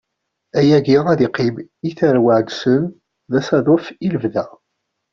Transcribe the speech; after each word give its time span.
Ayagi 0.59 0.97
ad 1.11 1.17
d-iqqim 1.19 1.55
i 1.87 1.89
tarwa-nsen 1.97 2.83
d 3.31 3.33
asaḍuf, 3.39 3.85
i 4.05 4.07
lebda. 4.13 4.45